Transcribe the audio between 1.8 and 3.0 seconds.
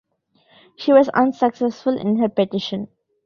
in her petition.